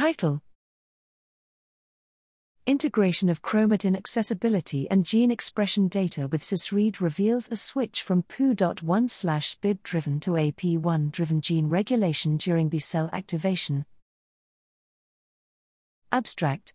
[0.00, 0.40] Title
[2.66, 9.10] Integration of chromatin accessibility and gene expression data with CISREAD reveals a switch from PU.1
[9.10, 13.84] SPIB driven to AP1 driven gene regulation during B cell activation.
[16.10, 16.72] Abstract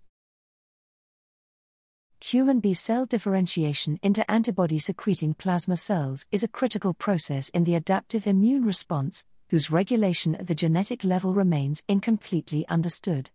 [2.22, 7.74] Human B cell differentiation into antibody secreting plasma cells is a critical process in the
[7.74, 13.30] adaptive immune response, whose regulation at the genetic level remains incompletely understood.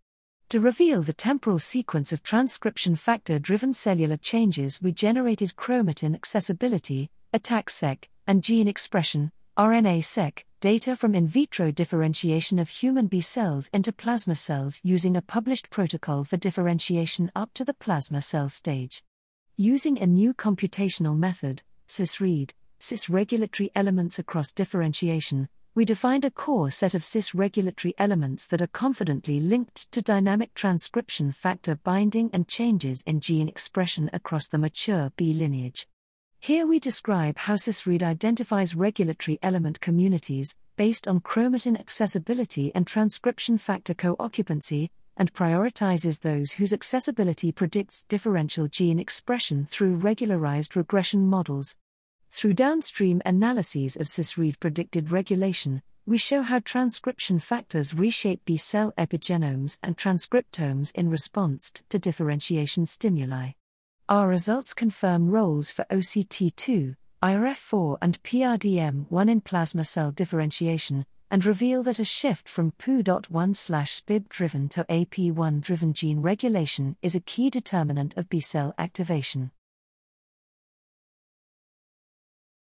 [0.50, 7.08] To reveal the temporal sequence of transcription factor driven cellular changes, we generated chromatin accessibility,
[7.32, 13.92] ATAC-seq, and gene expression, RNA-seq, data from in vitro differentiation of human B cells into
[13.92, 19.02] plasma cells using a published protocol for differentiation up to the plasma cell stage.
[19.56, 26.70] Using a new computational method, CISREAD, cis regulatory elements across differentiation, we defined a core
[26.70, 32.48] set of cis regulatory elements that are confidently linked to dynamic transcription factor binding and
[32.48, 35.86] changes in gene expression across the mature B lineage.
[36.40, 43.56] Here we describe how CISREAD identifies regulatory element communities based on chromatin accessibility and transcription
[43.56, 51.26] factor co occupancy, and prioritizes those whose accessibility predicts differential gene expression through regularized regression
[51.26, 51.76] models.
[52.32, 58.92] Through downstream analyses of CISREAD predicted regulation, we show how transcription factors reshape B cell
[58.96, 63.50] epigenomes and transcriptomes in response to differentiation stimuli.
[64.08, 71.82] Our results confirm roles for OCT2, IRF4, and PRDM1 in plasma cell differentiation, and reveal
[71.82, 77.50] that a shift from PU.1 SPIB driven to AP1 driven gene regulation is a key
[77.50, 79.52] determinant of B cell activation.